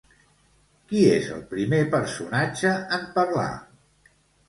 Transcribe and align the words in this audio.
Qui 0.91 1.03
és 1.09 1.27
el 1.35 1.45
primer 1.53 1.83
personatge 1.93 2.75
en 3.01 3.09
parlar? 3.23 3.49